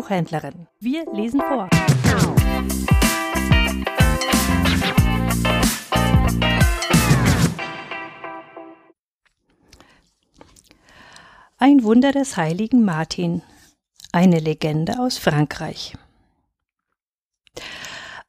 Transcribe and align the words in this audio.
Buchhändlerin. 0.00 0.66
Wir 0.78 1.04
lesen 1.12 1.42
vor. 1.42 1.68
Ein 11.58 11.84
Wunder 11.84 12.12
des 12.12 12.38
heiligen 12.38 12.82
Martin. 12.82 13.42
Eine 14.10 14.38
Legende 14.38 14.98
aus 14.98 15.18
Frankreich. 15.18 15.94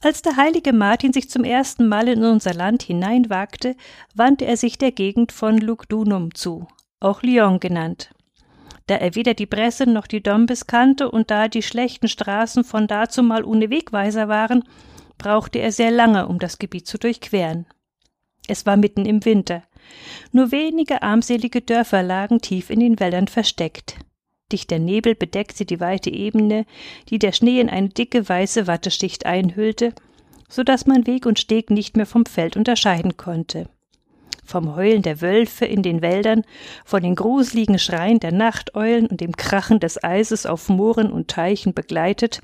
Als 0.02 0.22
der 0.22 0.36
heilige 0.36 0.74
Martin 0.74 1.14
sich 1.14 1.30
zum 1.30 1.46
ersten 1.46 1.88
Mal 1.88 2.10
in 2.10 2.26
unser 2.26 2.54
Land 2.54 2.84
hineinwagte, 2.84 3.78
wandte 4.14 4.44
er 4.44 4.58
sich 4.58 4.78
der 4.78 4.92
Gegend 4.92 5.32
von 5.32 5.58
Lugdunum 5.58 6.36
zu, 6.36 6.68
auch 7.00 7.22
Lyon 7.22 7.62
genannt. 7.62 8.14
Da 8.92 8.98
er 8.98 9.16
weder 9.16 9.34
die 9.34 9.46
Presse 9.46 9.90
noch 9.90 10.06
die 10.06 10.22
Dombes 10.22 10.68
kannte 10.68 11.10
und 11.10 11.32
da 11.32 11.48
die 11.48 11.62
schlechten 11.62 12.10
Straßen 12.10 12.66
von 12.66 12.88
dazumal 12.88 13.46
ohne 13.46 13.70
Wegweiser 13.70 14.28
waren, 14.28 14.66
brauchte 15.18 15.60
er 15.60 15.72
sehr 15.72 15.92
lange, 15.92 16.28
um 16.28 16.40
das 16.40 16.60
Gebiet 16.60 16.88
zu 16.88 16.98
durchqueren. 16.98 17.66
Es 18.50 18.66
war 18.66 18.76
mitten 18.76 19.06
im 19.06 19.24
Winter. 19.24 19.64
Nur 20.34 20.52
wenige 20.52 21.04
armselige 21.04 21.62
Dörfer 21.62 22.04
lagen 22.04 22.42
tief 22.42 22.70
in 22.70 22.82
den 22.82 23.00
Wäldern 23.00 23.30
versteckt. 23.30 23.96
Dichter 24.52 24.78
Nebel 24.78 25.16
bedeckte 25.16 25.64
die 25.64 25.80
weite 25.80 26.10
Ebene, 26.10 26.66
die 27.08 27.18
der 27.18 27.32
Schnee 27.32 27.62
in 27.62 27.70
eine 27.70 27.88
dicke 27.88 28.28
weiße 28.28 28.68
Watteschicht 28.68 29.26
einhüllte, 29.26 29.94
so 30.50 30.64
dass 30.64 30.86
man 30.86 31.08
Weg 31.08 31.26
und 31.26 31.40
Steg 31.40 31.70
nicht 31.70 31.96
mehr 31.96 32.06
vom 32.06 32.26
Feld 32.26 32.58
unterscheiden 32.58 33.16
konnte. 33.16 33.70
Vom 34.52 34.76
Heulen 34.76 35.02
der 35.02 35.22
Wölfe 35.22 35.64
in 35.64 35.82
den 35.82 36.02
Wäldern, 36.02 36.44
von 36.84 37.02
den 37.02 37.16
gruseligen 37.16 37.80
Schreien 37.80 38.20
der 38.20 38.34
Nachteulen 38.34 39.08
und 39.08 39.22
dem 39.22 39.38
Krachen 39.38 39.80
des 39.80 40.04
Eises 40.04 40.46
auf 40.46 40.68
Mooren 40.68 41.10
und 41.10 41.30
Teichen 41.30 41.74
begleitet, 41.74 42.42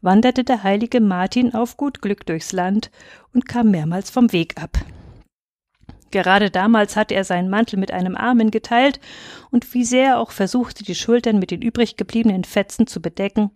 wanderte 0.00 0.44
der 0.44 0.62
heilige 0.62 1.02
Martin 1.02 1.52
auf 1.52 1.76
gut 1.76 2.00
Glück 2.00 2.24
durchs 2.24 2.52
Land 2.52 2.90
und 3.34 3.46
kam 3.46 3.70
mehrmals 3.70 4.08
vom 4.08 4.32
Weg 4.32 4.54
ab. 4.62 4.78
Gerade 6.10 6.50
damals 6.50 6.96
hatte 6.96 7.14
er 7.14 7.24
seinen 7.24 7.50
Mantel 7.50 7.78
mit 7.78 7.90
einem 7.90 8.16
Armen 8.16 8.50
geteilt, 8.50 8.98
und 9.50 9.74
wie 9.74 9.84
sehr 9.84 10.06
er 10.06 10.20
auch 10.20 10.30
versuchte, 10.30 10.84
die 10.84 10.94
Schultern 10.94 11.38
mit 11.38 11.50
den 11.50 11.60
übrig 11.60 11.98
gebliebenen 11.98 12.44
Fetzen 12.44 12.86
zu 12.86 13.02
bedecken, 13.02 13.50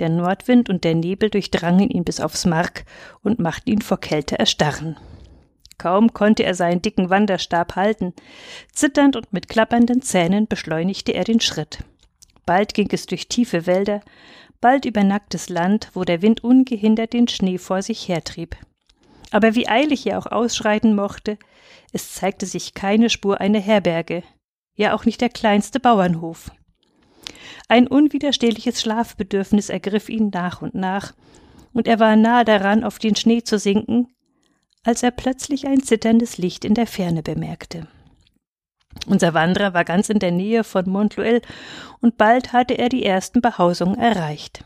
der 0.00 0.08
Nordwind 0.08 0.68
und 0.68 0.82
der 0.82 0.96
Nebel 0.96 1.30
durchdrangen 1.30 1.90
ihn 1.90 2.02
bis 2.02 2.18
aufs 2.18 2.44
Mark 2.44 2.84
und 3.22 3.38
machten 3.38 3.70
ihn 3.70 3.82
vor 3.82 4.00
Kälte 4.00 4.36
erstarren. 4.36 4.96
Kaum 5.78 6.12
konnte 6.12 6.44
er 6.44 6.54
seinen 6.54 6.82
dicken 6.82 7.10
Wanderstab 7.10 7.76
halten. 7.76 8.14
Zitternd 8.72 9.16
und 9.16 9.32
mit 9.32 9.48
klappernden 9.48 10.02
Zähnen 10.02 10.46
beschleunigte 10.46 11.12
er 11.12 11.24
den 11.24 11.40
Schritt. 11.40 11.78
Bald 12.46 12.74
ging 12.74 12.88
es 12.92 13.06
durch 13.06 13.28
tiefe 13.28 13.66
Wälder, 13.66 14.00
bald 14.60 14.84
über 14.84 15.02
nacktes 15.04 15.48
Land, 15.48 15.90
wo 15.94 16.04
der 16.04 16.22
Wind 16.22 16.44
ungehindert 16.44 17.12
den 17.12 17.28
Schnee 17.28 17.58
vor 17.58 17.82
sich 17.82 18.08
hertrieb. 18.08 18.56
Aber 19.30 19.54
wie 19.54 19.68
eilig 19.68 20.06
er 20.06 20.18
auch 20.18 20.26
ausschreiten 20.26 20.94
mochte, 20.94 21.38
es 21.92 22.14
zeigte 22.14 22.46
sich 22.46 22.74
keine 22.74 23.10
Spur 23.10 23.40
einer 23.40 23.60
Herberge, 23.60 24.22
ja 24.76 24.94
auch 24.94 25.04
nicht 25.04 25.20
der 25.20 25.28
kleinste 25.28 25.80
Bauernhof. 25.80 26.50
Ein 27.68 27.88
unwiderstehliches 27.88 28.80
Schlafbedürfnis 28.80 29.70
ergriff 29.70 30.08
ihn 30.08 30.30
nach 30.32 30.62
und 30.62 30.74
nach, 30.74 31.14
und 31.72 31.88
er 31.88 31.98
war 31.98 32.14
nahe 32.16 32.44
daran, 32.44 32.84
auf 32.84 32.98
den 32.98 33.16
Schnee 33.16 33.42
zu 33.42 33.58
sinken, 33.58 34.08
als 34.84 35.02
er 35.02 35.10
plötzlich 35.10 35.66
ein 35.66 35.82
zitterndes 35.82 36.38
Licht 36.38 36.64
in 36.64 36.74
der 36.74 36.86
Ferne 36.86 37.22
bemerkte. 37.22 37.88
Unser 39.06 39.34
Wanderer 39.34 39.74
war 39.74 39.84
ganz 39.84 40.08
in 40.08 40.18
der 40.18 40.30
Nähe 40.30 40.62
von 40.62 40.88
Montluel, 40.88 41.42
und 42.00 42.16
bald 42.16 42.52
hatte 42.52 42.74
er 42.74 42.88
die 42.88 43.04
ersten 43.04 43.40
Behausungen 43.40 43.98
erreicht. 43.98 44.64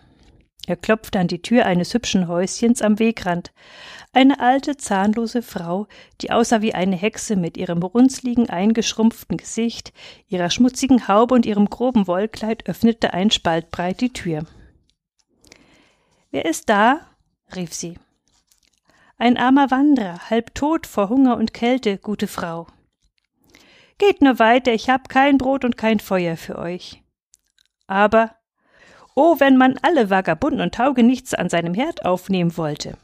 Er 0.67 0.77
klopfte 0.77 1.19
an 1.19 1.29
die 1.29 1.41
Tür 1.41 1.65
eines 1.65 1.95
hübschen 1.95 2.29
Häuschens 2.29 2.83
am 2.83 2.99
Wegrand. 2.99 3.53
Eine 4.13 4.39
alte, 4.39 4.77
zahnlose 4.77 5.41
Frau, 5.41 5.87
die 6.21 6.31
aussah 6.31 6.61
wie 6.61 6.75
eine 6.75 6.95
Hexe 6.95 7.37
mit 7.37 7.57
ihrem 7.57 7.83
runzligen, 7.83 8.51
eingeschrumpften 8.51 9.39
Gesicht, 9.39 9.95
ihrer 10.29 10.51
schmutzigen 10.51 11.09
Haube 11.09 11.35
und 11.35 11.47
ihrem 11.47 11.71
groben 11.71 12.07
Wollkleid, 12.07 12.69
öffnete 12.69 13.15
ein 13.15 13.31
Spalt 13.31 13.71
breit 13.71 14.03
die 14.03 14.13
Tür. 14.13 14.45
Wer 16.31 16.45
ist 16.45 16.69
da? 16.69 17.01
rief 17.57 17.73
sie. 17.73 17.95
Ein 19.19 19.37
armer 19.37 19.71
Wanderer, 19.71 20.31
halb 20.31 20.55
tot 20.55 20.87
vor 20.87 21.09
Hunger 21.09 21.37
und 21.37 21.53
Kälte, 21.53 21.99
gute 21.99 22.29
Frau. 22.29 22.67
Geht 23.99 24.23
nur 24.23 24.39
weiter, 24.39 24.73
ich 24.73 24.89
hab 24.89 25.09
kein 25.09 25.39
Brot 25.39 25.65
und 25.65 25.77
kein 25.77 25.99
Feuer 25.99 26.37
für 26.37 26.57
euch. 26.57 27.03
Aber 27.87 28.39
Oh, 29.21 29.41
wenn 29.41 29.57
man 29.57 29.81
alle 29.83 30.11
Vagabunden 30.11 30.61
und 30.61 30.77
Taugenichts 30.77 31.35
an 31.35 31.49
seinem 31.49 31.75
Herd 31.75 32.05
aufnehmen 32.05 32.57
wollte. 32.57 32.97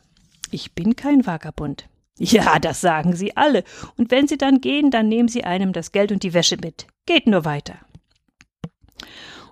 Ich 0.53 0.73
bin 0.73 0.95
kein 0.95 1.27
Vagabund. 1.27 1.89
Ja, 2.17 2.61
das 2.61 2.81
sagen 2.81 3.17
sie 3.17 3.37
alle. 3.37 3.65
Und 3.97 4.13
wenn 4.13 4.29
sie 4.29 4.39
dann 4.39 4.61
gehen, 4.61 4.93
dann 4.93 5.09
nehmen 5.09 5.27
sie 5.27 5.43
einem 5.43 5.73
das 5.73 5.91
Geld 5.91 6.13
und 6.13 6.23
die 6.23 6.33
Wäsche 6.33 6.57
mit. 6.63 6.87
Geht 7.07 7.27
nur 7.27 7.45
weiter. 7.45 7.81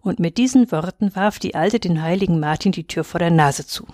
Und 0.02 0.20
mit 0.20 0.38
diesen 0.38 0.70
Worten 0.70 1.16
warf 1.16 1.40
die 1.40 1.56
Alte 1.56 1.80
den 1.80 2.00
heiligen 2.00 2.38
Martin 2.38 2.70
die 2.70 2.86
Tür 2.86 3.02
vor 3.02 3.18
der 3.18 3.32
Nase 3.32 3.66
zu. 3.66 3.84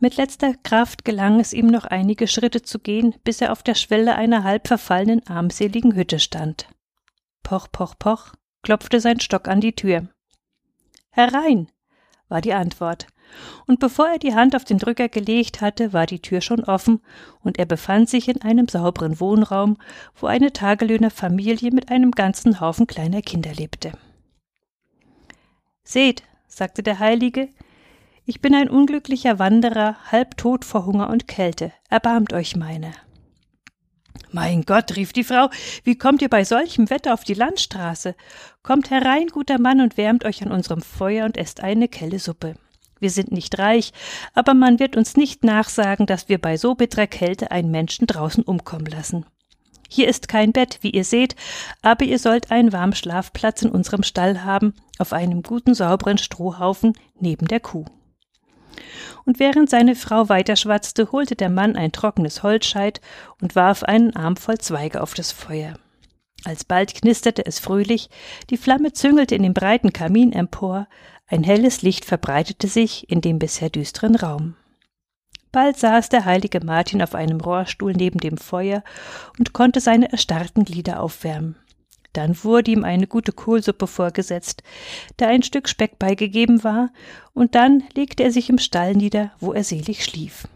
Mit 0.00 0.16
letzter 0.16 0.54
Kraft 0.62 1.04
gelang 1.04 1.40
es 1.40 1.52
ihm 1.52 1.66
noch 1.66 1.84
einige 1.84 2.28
Schritte 2.28 2.62
zu 2.62 2.78
gehen, 2.78 3.16
bis 3.24 3.40
er 3.40 3.50
auf 3.50 3.64
der 3.64 3.74
Schwelle 3.74 4.14
einer 4.14 4.44
halb 4.44 4.68
verfallenen 4.68 5.26
armseligen 5.26 5.96
Hütte 5.96 6.20
stand. 6.20 6.68
Poch, 7.42 7.66
poch, 7.72 7.94
poch, 7.98 8.32
klopfte 8.62 9.00
sein 9.00 9.18
Stock 9.18 9.48
an 9.48 9.60
die 9.60 9.74
Tür. 9.74 10.08
Herein, 11.10 11.68
war 12.28 12.40
die 12.40 12.52
Antwort. 12.52 13.08
Und 13.66 13.80
bevor 13.80 14.08
er 14.08 14.18
die 14.18 14.34
Hand 14.34 14.54
auf 14.54 14.64
den 14.64 14.78
Drücker 14.78 15.08
gelegt 15.08 15.60
hatte, 15.60 15.92
war 15.92 16.06
die 16.06 16.20
Tür 16.20 16.40
schon 16.40 16.64
offen, 16.64 17.02
und 17.40 17.58
er 17.58 17.66
befand 17.66 18.08
sich 18.08 18.28
in 18.28 18.40
einem 18.40 18.68
sauberen 18.68 19.20
Wohnraum, 19.20 19.78
wo 20.14 20.26
eine 20.26 20.52
Tagelöhnerfamilie 20.52 21.70
mit 21.72 21.90
einem 21.90 22.12
ganzen 22.12 22.60
Haufen 22.60 22.86
kleiner 22.86 23.20
Kinder 23.20 23.52
lebte. 23.52 23.92
Seht, 25.82 26.22
sagte 26.46 26.82
der 26.82 27.00
Heilige, 27.00 27.48
ich 28.28 28.42
bin 28.42 28.54
ein 28.54 28.68
unglücklicher 28.68 29.38
Wanderer, 29.38 29.96
halb 30.12 30.36
tot 30.36 30.66
vor 30.66 30.84
Hunger 30.84 31.08
und 31.08 31.28
Kälte. 31.28 31.72
Erbarmt 31.88 32.34
euch 32.34 32.56
meine. 32.56 32.92
Mein 34.30 34.64
Gott, 34.66 34.96
rief 34.96 35.14
die 35.14 35.24
Frau, 35.24 35.48
wie 35.82 35.96
kommt 35.96 36.20
ihr 36.20 36.28
bei 36.28 36.44
solchem 36.44 36.90
Wetter 36.90 37.14
auf 37.14 37.24
die 37.24 37.32
Landstraße? 37.32 38.14
Kommt 38.62 38.90
herein, 38.90 39.28
guter 39.28 39.58
Mann, 39.58 39.80
und 39.80 39.96
wärmt 39.96 40.26
euch 40.26 40.42
an 40.42 40.52
unserem 40.52 40.82
Feuer 40.82 41.24
und 41.24 41.38
esst 41.38 41.62
eine 41.62 41.88
Kelle 41.88 42.18
Suppe. 42.18 42.56
Wir 43.00 43.08
sind 43.08 43.32
nicht 43.32 43.58
reich, 43.58 43.94
aber 44.34 44.52
man 44.52 44.78
wird 44.78 44.98
uns 44.98 45.16
nicht 45.16 45.42
nachsagen, 45.42 46.04
dass 46.04 46.28
wir 46.28 46.36
bei 46.36 46.58
so 46.58 46.74
bitterer 46.74 47.06
Kälte 47.06 47.50
einen 47.50 47.70
Menschen 47.70 48.06
draußen 48.06 48.44
umkommen 48.44 48.88
lassen. 48.88 49.24
Hier 49.88 50.06
ist 50.06 50.28
kein 50.28 50.52
Bett, 50.52 50.80
wie 50.82 50.90
ihr 50.90 51.04
seht, 51.04 51.34
aber 51.80 52.04
ihr 52.04 52.18
sollt 52.18 52.50
einen 52.50 52.74
warmen 52.74 52.94
Schlafplatz 52.94 53.62
in 53.62 53.70
unserem 53.70 54.02
Stall 54.02 54.44
haben, 54.44 54.74
auf 54.98 55.14
einem 55.14 55.42
guten 55.42 55.72
sauberen 55.72 56.18
Strohhaufen 56.18 56.92
neben 57.18 57.48
der 57.48 57.60
Kuh 57.60 57.86
und 59.24 59.38
während 59.38 59.70
seine 59.70 59.94
Frau 59.94 60.28
weiterschwatzte, 60.28 61.12
holte 61.12 61.36
der 61.36 61.50
Mann 61.50 61.76
ein 61.76 61.92
trockenes 61.92 62.42
Holzscheit 62.42 63.00
und 63.40 63.56
warf 63.56 63.82
einen 63.82 64.14
Arm 64.16 64.36
voll 64.36 64.58
Zweige 64.58 65.02
auf 65.02 65.14
das 65.14 65.32
Feuer. 65.32 65.74
Alsbald 66.44 66.94
knisterte 66.94 67.44
es 67.44 67.58
fröhlich, 67.58 68.10
die 68.50 68.56
Flamme 68.56 68.92
züngelte 68.92 69.34
in 69.34 69.42
dem 69.42 69.54
breiten 69.54 69.92
Kamin 69.92 70.32
empor, 70.32 70.86
ein 71.26 71.42
helles 71.42 71.82
Licht 71.82 72.04
verbreitete 72.04 72.68
sich 72.68 73.10
in 73.10 73.20
dem 73.20 73.38
bisher 73.38 73.70
düsteren 73.70 74.14
Raum. 74.14 74.54
Bald 75.52 75.78
saß 75.78 76.08
der 76.08 76.24
heilige 76.24 76.64
Martin 76.64 77.02
auf 77.02 77.14
einem 77.14 77.40
Rohrstuhl 77.40 77.92
neben 77.92 78.18
dem 78.18 78.38
Feuer 78.38 78.82
und 79.38 79.52
konnte 79.52 79.80
seine 79.80 80.12
erstarrten 80.12 80.64
Glieder 80.64 81.00
aufwärmen. 81.02 81.56
Dann 82.18 82.42
wurde 82.42 82.72
ihm 82.72 82.82
eine 82.82 83.06
gute 83.06 83.30
Kohlsuppe 83.30 83.86
vorgesetzt, 83.86 84.64
der 85.20 85.28
ein 85.28 85.44
Stück 85.44 85.68
Speck 85.68 86.00
beigegeben 86.00 86.64
war, 86.64 86.90
und 87.32 87.54
dann 87.54 87.84
legte 87.94 88.24
er 88.24 88.32
sich 88.32 88.50
im 88.50 88.58
Stall 88.58 88.94
nieder, 88.94 89.30
wo 89.38 89.52
er 89.52 89.62
selig 89.62 90.02
schlief. 90.02 90.48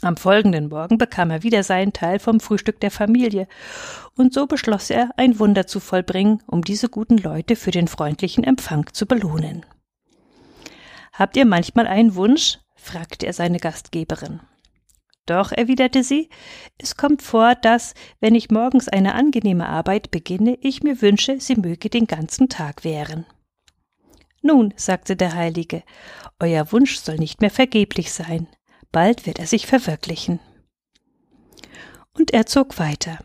Am 0.00 0.16
folgenden 0.16 0.70
Morgen 0.70 0.96
bekam 0.96 1.30
er 1.30 1.42
wieder 1.42 1.62
seinen 1.62 1.92
Teil 1.92 2.20
vom 2.20 2.40
Frühstück 2.40 2.80
der 2.80 2.90
Familie, 2.90 3.48
und 4.16 4.32
so 4.32 4.46
beschloss 4.46 4.88
er, 4.88 5.10
ein 5.18 5.38
Wunder 5.38 5.66
zu 5.66 5.78
vollbringen, 5.78 6.42
um 6.46 6.64
diese 6.64 6.88
guten 6.88 7.18
Leute 7.18 7.54
für 7.54 7.70
den 7.70 7.86
freundlichen 7.86 8.44
Empfang 8.44 8.86
zu 8.94 9.04
belohnen. 9.04 9.66
Habt 11.12 11.36
ihr 11.36 11.44
manchmal 11.44 11.86
einen 11.86 12.14
Wunsch? 12.14 12.60
fragte 12.76 13.26
er 13.26 13.34
seine 13.34 13.58
Gastgeberin. 13.58 14.40
Doch, 15.28 15.52
erwiderte 15.52 16.02
sie, 16.02 16.30
es 16.78 16.96
kommt 16.96 17.20
vor, 17.20 17.54
dass, 17.54 17.92
wenn 18.18 18.34
ich 18.34 18.50
morgens 18.50 18.88
eine 18.88 19.14
angenehme 19.14 19.68
Arbeit 19.68 20.10
beginne, 20.10 20.56
ich 20.62 20.82
mir 20.82 21.02
wünsche, 21.02 21.38
sie 21.38 21.56
möge 21.56 21.90
den 21.90 22.06
ganzen 22.06 22.48
Tag 22.48 22.82
währen. 22.82 23.26
Nun, 24.40 24.72
sagte 24.76 25.16
der 25.16 25.34
Heilige, 25.34 25.82
euer 26.40 26.72
Wunsch 26.72 26.96
soll 26.96 27.16
nicht 27.16 27.42
mehr 27.42 27.50
vergeblich 27.50 28.10
sein, 28.10 28.48
bald 28.90 29.26
wird 29.26 29.38
er 29.38 29.46
sich 29.46 29.66
verwirklichen. 29.66 30.40
Und 32.14 32.32
er 32.32 32.46
zog 32.46 32.78
weiter. 32.78 33.18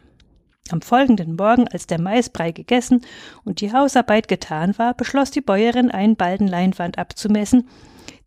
Am 0.71 0.81
folgenden 0.81 1.37
Morgen, 1.37 1.69
als 1.69 1.87
der 1.87 2.01
Maisbrei 2.01 2.51
gegessen 2.51 3.05
und 3.45 3.61
die 3.61 3.71
Hausarbeit 3.71 4.27
getan 4.27 4.77
war, 4.77 4.93
beschloss 4.93 5.31
die 5.31 5.41
Bäuerin, 5.41 5.89
einen 5.89 6.17
Balden 6.17 6.49
Leinwand 6.49 6.97
abzumessen, 6.97 7.69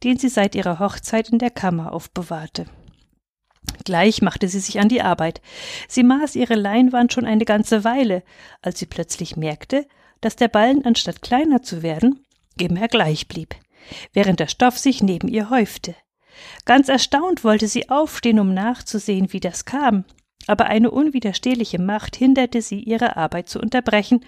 den 0.02 0.16
sie 0.16 0.30
seit 0.30 0.54
ihrer 0.54 0.78
Hochzeit 0.78 1.28
in 1.28 1.38
der 1.38 1.50
Kammer 1.50 1.92
aufbewahrte. 1.92 2.64
Gleich 3.84 4.22
machte 4.22 4.48
sie 4.48 4.60
sich 4.60 4.80
an 4.80 4.88
die 4.88 5.02
Arbeit. 5.02 5.40
Sie 5.88 6.02
maß 6.02 6.34
ihre 6.34 6.54
Leinwand 6.54 7.12
schon 7.12 7.24
eine 7.24 7.44
ganze 7.44 7.84
Weile, 7.84 8.22
als 8.62 8.78
sie 8.78 8.86
plötzlich 8.86 9.36
merkte, 9.36 9.86
dass 10.20 10.36
der 10.36 10.48
Ballen 10.48 10.84
anstatt 10.84 11.22
kleiner 11.22 11.62
zu 11.62 11.82
werden, 11.82 12.24
immer 12.58 12.88
gleich 12.88 13.28
blieb, 13.28 13.54
während 14.12 14.40
der 14.40 14.48
Stoff 14.48 14.78
sich 14.78 15.02
neben 15.02 15.28
ihr 15.28 15.50
häufte. 15.50 15.94
Ganz 16.64 16.88
erstaunt 16.88 17.44
wollte 17.44 17.68
sie 17.68 17.88
aufstehen, 17.88 18.40
um 18.40 18.52
nachzusehen, 18.54 19.32
wie 19.32 19.40
das 19.40 19.64
kam, 19.64 20.04
aber 20.46 20.66
eine 20.66 20.90
unwiderstehliche 20.90 21.80
Macht 21.80 22.16
hinderte 22.16 22.62
sie, 22.62 22.80
ihre 22.80 23.16
Arbeit 23.16 23.48
zu 23.48 23.60
unterbrechen, 23.60 24.24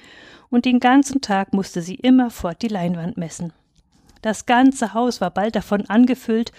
und 0.51 0.65
den 0.65 0.81
ganzen 0.81 1.21
Tag 1.21 1.53
musste 1.53 1.83
sie 1.83 1.97
immerfort 1.97 2.63
die 2.63 2.69
Leinwand 2.69 3.19
messen. 3.19 3.53
Das 4.23 4.47
ganze 4.47 4.95
Haus 4.95 5.21
war 5.21 5.31
bald 5.31 5.55
davon 5.55 5.87
angefüllt, 5.87 6.53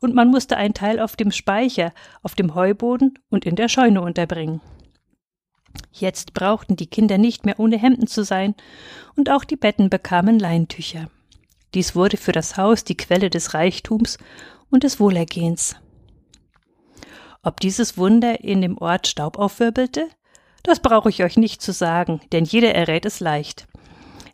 und 0.00 0.14
man 0.14 0.28
musste 0.28 0.56
einen 0.56 0.74
Teil 0.74 1.00
auf 1.00 1.16
dem 1.16 1.30
Speicher, 1.30 1.92
auf 2.22 2.34
dem 2.34 2.54
Heuboden 2.54 3.18
und 3.30 3.44
in 3.46 3.56
der 3.56 3.68
Scheune 3.68 4.00
unterbringen. 4.02 4.60
Jetzt 5.92 6.34
brauchten 6.34 6.76
die 6.76 6.86
Kinder 6.86 7.18
nicht 7.18 7.46
mehr 7.46 7.58
ohne 7.58 7.78
Hemden 7.78 8.06
zu 8.06 8.24
sein, 8.24 8.54
und 9.16 9.30
auch 9.30 9.44
die 9.44 9.56
Betten 9.56 9.90
bekamen 9.90 10.38
Leintücher. 10.38 11.08
Dies 11.74 11.94
wurde 11.94 12.16
für 12.16 12.32
das 12.32 12.56
Haus 12.56 12.84
die 12.84 12.96
Quelle 12.96 13.30
des 13.30 13.54
Reichtums 13.54 14.18
und 14.70 14.84
des 14.84 15.00
Wohlergehens. 15.00 15.76
Ob 17.42 17.60
dieses 17.60 17.96
Wunder 17.96 18.40
in 18.40 18.60
dem 18.60 18.78
Ort 18.78 19.06
Staub 19.06 19.38
aufwirbelte? 19.38 20.08
Das 20.62 20.80
brauche 20.80 21.10
ich 21.10 21.22
euch 21.22 21.36
nicht 21.36 21.62
zu 21.62 21.72
sagen, 21.72 22.20
denn 22.32 22.44
jeder 22.44 22.74
errät 22.74 23.06
es 23.06 23.20
leicht. 23.20 23.68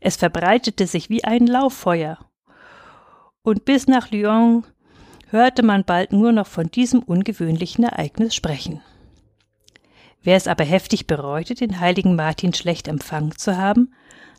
Es 0.00 0.16
verbreitete 0.16 0.86
sich 0.86 1.10
wie 1.10 1.22
ein 1.22 1.46
Lauffeuer. 1.46 2.18
Und 3.42 3.64
bis 3.64 3.86
nach 3.86 4.10
Lyon 4.10 4.64
hörte 5.32 5.62
man 5.62 5.84
bald 5.84 6.12
nur 6.12 6.30
noch 6.30 6.46
von 6.46 6.70
diesem 6.70 7.02
ungewöhnlichen 7.02 7.84
Ereignis 7.84 8.34
sprechen. 8.34 8.80
Wer 10.22 10.36
es 10.36 10.46
aber 10.46 10.62
heftig 10.62 11.06
bereute, 11.06 11.54
den 11.54 11.80
heiligen 11.80 12.14
Martin 12.14 12.54
schlecht 12.54 12.86
empfangen 12.86 13.36
zu 13.36 13.56
haben, 13.56 13.92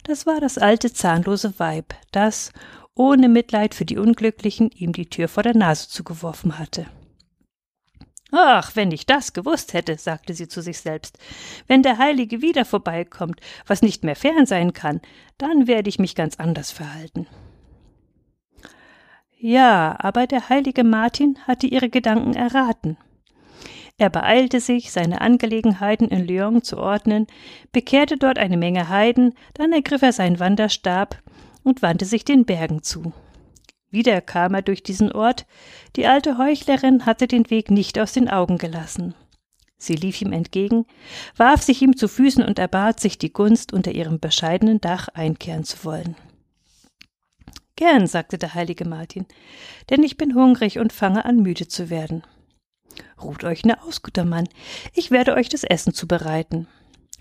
das 0.03 0.25
war 0.25 0.39
das 0.39 0.57
alte 0.57 0.93
zahnlose 0.93 1.59
Weib, 1.59 1.93
das, 2.11 2.53
ohne 2.95 3.27
Mitleid 3.27 3.73
für 3.73 3.85
die 3.85 3.97
Unglücklichen, 3.97 4.69
ihm 4.69 4.93
die 4.93 5.09
Tür 5.09 5.27
vor 5.27 5.43
der 5.43 5.57
Nase 5.57 5.89
zugeworfen 5.89 6.59
hatte. 6.59 6.85
Ach, 8.31 8.75
wenn 8.75 8.91
ich 8.91 9.05
das 9.05 9.33
gewusst 9.33 9.73
hätte, 9.73 9.97
sagte 9.97 10.33
sie 10.33 10.47
zu 10.47 10.61
sich 10.61 10.79
selbst, 10.79 11.19
wenn 11.67 11.83
der 11.83 11.97
Heilige 11.97 12.41
wieder 12.41 12.65
vorbeikommt, 12.65 13.39
was 13.67 13.81
nicht 13.81 14.03
mehr 14.03 14.15
fern 14.15 14.45
sein 14.45 14.73
kann, 14.73 15.01
dann 15.37 15.67
werde 15.67 15.89
ich 15.89 15.99
mich 15.99 16.15
ganz 16.15 16.37
anders 16.37 16.71
verhalten. 16.71 17.27
Ja, 19.45 19.97
aber 19.99 20.25
der 20.25 20.47
heilige 20.47 20.85
Martin 20.85 21.37
hatte 21.45 21.67
ihre 21.67 21.89
Gedanken 21.89 22.33
erraten. 22.33 22.95
Er 23.97 24.09
beeilte 24.09 24.61
sich, 24.61 24.93
seine 24.93 25.19
Angelegenheiten 25.19 26.07
in 26.07 26.25
Lyon 26.25 26.61
zu 26.61 26.77
ordnen, 26.77 27.27
bekehrte 27.73 28.15
dort 28.15 28.39
eine 28.39 28.55
Menge 28.55 28.87
Heiden, 28.87 29.33
dann 29.53 29.73
ergriff 29.73 30.01
er 30.01 30.13
seinen 30.13 30.39
Wanderstab 30.39 31.21
und 31.61 31.81
wandte 31.81 32.05
sich 32.05 32.23
den 32.23 32.45
Bergen 32.45 32.83
zu. 32.83 33.11
Wieder 33.91 34.21
kam 34.21 34.53
er 34.53 34.61
durch 34.61 34.81
diesen 34.81 35.11
Ort. 35.11 35.45
Die 35.97 36.07
alte 36.07 36.37
Heuchlerin 36.37 37.05
hatte 37.05 37.27
den 37.27 37.49
Weg 37.49 37.69
nicht 37.69 37.99
aus 37.99 38.13
den 38.13 38.29
Augen 38.29 38.57
gelassen. 38.57 39.13
Sie 39.77 39.95
lief 39.95 40.21
ihm 40.21 40.31
entgegen, 40.31 40.85
warf 41.35 41.61
sich 41.61 41.81
ihm 41.81 41.97
zu 41.97 42.07
Füßen 42.07 42.45
und 42.45 42.59
erbat 42.59 43.01
sich 43.01 43.17
die 43.17 43.33
Gunst, 43.33 43.73
unter 43.73 43.91
ihrem 43.91 44.21
bescheidenen 44.21 44.79
Dach 44.79 45.09
einkehren 45.09 45.65
zu 45.65 45.83
wollen. 45.83 46.15
Gern, 47.75 48.07
sagte 48.07 48.37
der 48.37 48.53
heilige 48.53 48.85
Martin, 48.85 49.25
denn 49.89 50.03
ich 50.03 50.17
bin 50.17 50.35
hungrig 50.35 50.79
und 50.79 50.93
fange 50.93 51.25
an 51.25 51.37
müde 51.37 51.67
zu 51.67 51.89
werden. 51.89 52.23
Ruht 53.21 53.43
euch 53.43 53.65
nur 53.65 53.83
aus, 53.83 54.03
guter 54.03 54.25
Mann, 54.25 54.47
ich 54.93 55.09
werde 55.09 55.33
euch 55.33 55.49
das 55.49 55.63
Essen 55.63 55.93
zubereiten 55.93 56.67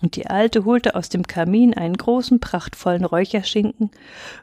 und 0.03 0.17
die 0.17 0.27
Alte 0.27 0.65
holte 0.65 0.95
aus 0.95 1.09
dem 1.09 1.27
Kamin 1.27 1.75
einen 1.75 1.97
großen, 1.97 2.41
prachtvollen 2.41 3.05
Räucherschinken, 3.05 3.91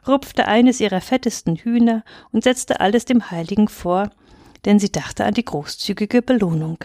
rupfte 0.08 0.46
eines 0.46 0.80
ihrer 0.80 1.00
fettesten 1.00 1.56
Hühner 1.56 2.02
und 2.32 2.44
setzte 2.44 2.80
alles 2.80 3.04
dem 3.04 3.30
Heiligen 3.30 3.68
vor, 3.68 4.10
denn 4.64 4.78
sie 4.78 4.90
dachte 4.90 5.24
an 5.24 5.34
die 5.34 5.44
großzügige 5.44 6.22
Belohnung. 6.22 6.78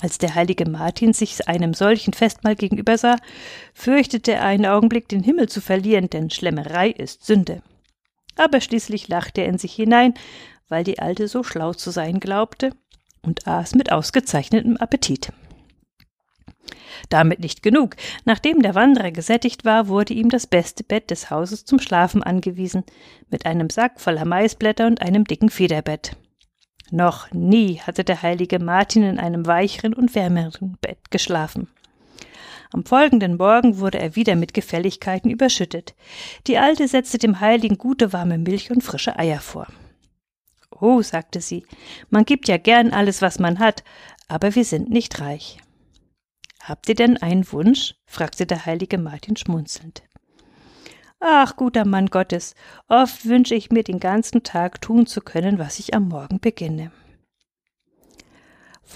Als 0.00 0.18
der 0.18 0.34
heilige 0.34 0.68
Martin 0.68 1.12
sich 1.12 1.48
einem 1.48 1.74
solchen 1.74 2.12
Festmahl 2.12 2.54
gegenübersah, 2.54 3.16
fürchtete 3.74 4.34
er 4.34 4.44
einen 4.44 4.66
Augenblick 4.66 5.08
den 5.08 5.22
Himmel 5.22 5.48
zu 5.48 5.60
verlieren, 5.60 6.08
denn 6.10 6.30
Schlemmerei 6.30 6.90
ist 6.90 7.24
Sünde. 7.24 7.62
Aber 8.36 8.60
schließlich 8.60 9.08
lachte 9.08 9.40
er 9.40 9.48
in 9.48 9.58
sich 9.58 9.74
hinein, 9.74 10.14
weil 10.68 10.84
die 10.84 10.98
Alte 10.98 11.28
so 11.28 11.42
schlau 11.42 11.72
zu 11.72 11.90
sein 11.90 12.20
glaubte, 12.20 12.70
und 13.22 13.46
aß 13.46 13.74
mit 13.74 13.92
ausgezeichnetem 13.92 14.76
Appetit. 14.76 15.32
Damit 17.08 17.40
nicht 17.40 17.62
genug. 17.62 17.96
Nachdem 18.24 18.62
der 18.62 18.74
Wanderer 18.74 19.10
gesättigt 19.10 19.64
war, 19.64 19.88
wurde 19.88 20.14
ihm 20.14 20.28
das 20.28 20.46
beste 20.46 20.84
Bett 20.84 21.10
des 21.10 21.30
Hauses 21.30 21.64
zum 21.64 21.78
Schlafen 21.78 22.22
angewiesen, 22.22 22.84
mit 23.30 23.46
einem 23.46 23.70
Sack 23.70 24.00
voller 24.00 24.24
Maisblätter 24.24 24.86
und 24.86 25.02
einem 25.02 25.24
dicken 25.24 25.50
Federbett. 25.50 26.16
Noch 26.90 27.30
nie 27.32 27.80
hatte 27.80 28.04
der 28.04 28.22
heilige 28.22 28.58
Martin 28.58 29.02
in 29.02 29.18
einem 29.18 29.46
weicheren 29.46 29.92
und 29.92 30.14
wärmeren 30.14 30.76
Bett 30.80 31.10
geschlafen. 31.10 31.68
Am 32.72 32.84
folgenden 32.84 33.36
Morgen 33.36 33.78
wurde 33.78 33.98
er 33.98 34.16
wieder 34.16 34.36
mit 34.36 34.54
Gefälligkeiten 34.54 35.30
überschüttet. 35.30 35.94
Die 36.46 36.58
Alte 36.58 36.88
setzte 36.88 37.18
dem 37.18 37.40
Heiligen 37.40 37.78
gute 37.78 38.12
warme 38.12 38.38
Milch 38.38 38.70
und 38.70 38.82
frische 38.82 39.18
Eier 39.18 39.40
vor. 39.40 39.66
Oh, 40.70 41.00
sagte 41.02 41.40
sie, 41.40 41.64
man 42.10 42.24
gibt 42.24 42.48
ja 42.48 42.58
gern 42.58 42.92
alles, 42.92 43.22
was 43.22 43.38
man 43.38 43.58
hat, 43.58 43.82
aber 44.28 44.54
wir 44.54 44.64
sind 44.64 44.90
nicht 44.90 45.20
reich. 45.20 45.58
Habt 46.62 46.88
ihr 46.88 46.94
denn 46.94 47.16
einen 47.16 47.50
Wunsch? 47.52 47.94
fragte 48.06 48.44
der 48.44 48.66
heilige 48.66 48.98
Martin 48.98 49.36
schmunzelnd. 49.36 50.02
Ach, 51.20 51.56
guter 51.56 51.86
Mann 51.86 52.08
Gottes, 52.08 52.54
oft 52.88 53.24
wünsche 53.24 53.54
ich 53.54 53.70
mir 53.70 53.84
den 53.84 54.00
ganzen 54.00 54.42
Tag 54.42 54.82
tun 54.82 55.06
zu 55.06 55.20
können, 55.20 55.58
was 55.58 55.78
ich 55.78 55.94
am 55.94 56.08
Morgen 56.08 56.40
beginne. 56.40 56.90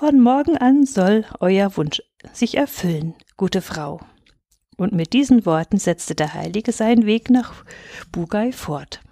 Von 0.00 0.18
morgen 0.18 0.56
an 0.56 0.86
soll 0.86 1.26
euer 1.40 1.76
Wunsch 1.76 2.00
sich 2.32 2.56
erfüllen, 2.56 3.12
gute 3.36 3.60
Frau. 3.60 4.00
Und 4.78 4.92
mit 4.92 5.12
diesen 5.12 5.44
Worten 5.44 5.76
setzte 5.76 6.14
der 6.14 6.32
Heilige 6.32 6.72
seinen 6.72 7.04
Weg 7.04 7.28
nach 7.28 7.52
Bugay 8.10 8.50
fort. 8.52 9.02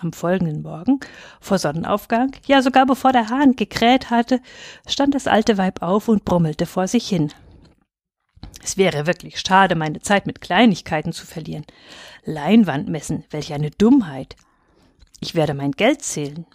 Am 0.00 0.12
folgenden 0.12 0.62
Morgen, 0.62 0.98
vor 1.40 1.58
Sonnenaufgang, 1.58 2.32
ja 2.46 2.60
sogar 2.60 2.86
bevor 2.86 3.12
der 3.12 3.28
Hahn 3.28 3.54
gekräht 3.54 4.10
hatte, 4.10 4.40
stand 4.84 5.14
das 5.14 5.28
alte 5.28 5.58
Weib 5.58 5.80
auf 5.80 6.08
und 6.08 6.24
brummelte 6.24 6.66
vor 6.66 6.88
sich 6.88 7.08
hin. 7.08 7.32
Es 8.64 8.76
wäre 8.76 9.06
wirklich 9.06 9.38
schade, 9.38 9.76
meine 9.76 10.00
Zeit 10.00 10.26
mit 10.26 10.40
Kleinigkeiten 10.40 11.12
zu 11.12 11.24
verlieren. 11.24 11.66
Leinwand 12.24 12.88
messen, 12.88 13.22
welch 13.30 13.52
eine 13.52 13.70
Dummheit. 13.70 14.34
Ich 15.20 15.36
werde 15.36 15.54
mein 15.54 15.70
Geld 15.70 16.02
zählen. 16.02 16.46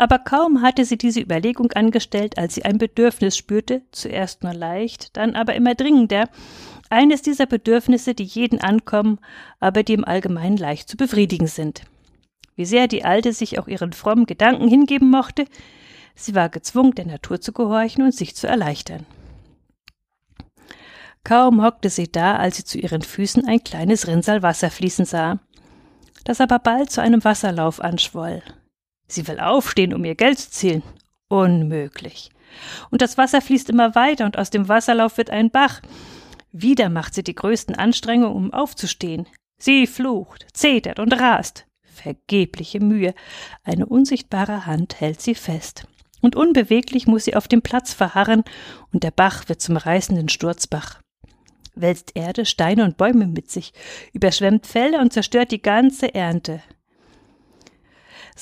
Aber 0.00 0.18
kaum 0.18 0.62
hatte 0.62 0.86
sie 0.86 0.96
diese 0.96 1.20
Überlegung 1.20 1.72
angestellt, 1.72 2.38
als 2.38 2.54
sie 2.54 2.64
ein 2.64 2.78
Bedürfnis 2.78 3.36
spürte, 3.36 3.82
zuerst 3.92 4.42
nur 4.42 4.54
leicht, 4.54 5.14
dann 5.18 5.36
aber 5.36 5.54
immer 5.54 5.74
dringender, 5.74 6.30
eines 6.88 7.20
dieser 7.20 7.44
Bedürfnisse, 7.44 8.14
die 8.14 8.24
jeden 8.24 8.62
ankommen, 8.62 9.18
aber 9.58 9.82
die 9.82 9.92
im 9.92 10.06
Allgemeinen 10.06 10.56
leicht 10.56 10.88
zu 10.88 10.96
befriedigen 10.96 11.48
sind. 11.48 11.82
Wie 12.56 12.64
sehr 12.64 12.88
die 12.88 13.04
Alte 13.04 13.34
sich 13.34 13.58
auch 13.58 13.68
ihren 13.68 13.92
frommen 13.92 14.24
Gedanken 14.24 14.68
hingeben 14.68 15.10
mochte, 15.10 15.44
sie 16.14 16.34
war 16.34 16.48
gezwungen, 16.48 16.94
der 16.94 17.06
Natur 17.06 17.42
zu 17.42 17.52
gehorchen 17.52 18.02
und 18.02 18.14
sich 18.14 18.34
zu 18.34 18.46
erleichtern. 18.46 19.04
Kaum 21.24 21.62
hockte 21.62 21.90
sie 21.90 22.10
da, 22.10 22.36
als 22.36 22.56
sie 22.56 22.64
zu 22.64 22.78
ihren 22.78 23.02
Füßen 23.02 23.46
ein 23.46 23.62
kleines 23.64 24.06
Rinnsal 24.06 24.42
Wasser 24.42 24.70
fließen 24.70 25.04
sah, 25.04 25.40
das 26.24 26.40
aber 26.40 26.58
bald 26.58 26.90
zu 26.90 27.02
einem 27.02 27.22
Wasserlauf 27.22 27.82
anschwoll. 27.82 28.42
Sie 29.12 29.26
will 29.28 29.40
aufstehen, 29.40 29.94
um 29.94 30.04
ihr 30.04 30.14
Geld 30.14 30.38
zu 30.38 30.50
zählen. 30.50 30.82
Unmöglich. 31.28 32.30
Und 32.90 33.02
das 33.02 33.18
Wasser 33.18 33.40
fließt 33.40 33.70
immer 33.70 33.94
weiter 33.94 34.24
und 34.24 34.38
aus 34.38 34.50
dem 34.50 34.68
Wasserlauf 34.68 35.16
wird 35.18 35.30
ein 35.30 35.50
Bach. 35.50 35.80
Wieder 36.52 36.88
macht 36.88 37.14
sie 37.14 37.22
die 37.22 37.34
größten 37.34 37.76
Anstrengungen, 37.76 38.34
um 38.34 38.52
aufzustehen. 38.52 39.26
Sie 39.58 39.86
flucht, 39.86 40.46
zetert 40.52 40.98
und 40.98 41.12
rast. 41.12 41.66
Vergebliche 41.82 42.80
Mühe. 42.80 43.14
Eine 43.62 43.86
unsichtbare 43.86 44.66
Hand 44.66 45.00
hält 45.00 45.20
sie 45.20 45.34
fest. 45.34 45.86
Und 46.22 46.36
unbeweglich 46.36 47.06
muss 47.06 47.24
sie 47.24 47.36
auf 47.36 47.48
dem 47.48 47.62
Platz 47.62 47.92
verharren, 47.92 48.42
und 48.92 49.04
der 49.04 49.10
Bach 49.10 49.48
wird 49.48 49.60
zum 49.60 49.76
reißenden 49.76 50.28
Sturzbach 50.28 51.00
wälzt 51.74 52.12
Erde, 52.14 52.46
Steine 52.46 52.84
und 52.84 52.96
Bäume 52.96 53.26
mit 53.26 53.50
sich, 53.50 53.72
überschwemmt 54.12 54.66
Felder 54.66 55.00
und 55.00 55.12
zerstört 55.12 55.50
die 55.50 55.62
ganze 55.62 56.14
Ernte. 56.14 56.62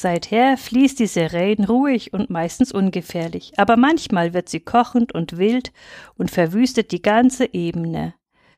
Seither 0.00 0.56
fließt 0.56 1.00
die 1.00 1.08
Serein 1.08 1.64
ruhig 1.64 2.12
und 2.12 2.30
meistens 2.30 2.70
ungefährlich, 2.70 3.54
aber 3.56 3.76
manchmal 3.76 4.32
wird 4.32 4.48
sie 4.48 4.60
kochend 4.60 5.12
und 5.12 5.38
wild 5.38 5.72
und 6.16 6.30
verwüstet 6.30 6.92
die 6.92 7.02
ganze 7.02 7.52
Ebene. 7.52 8.14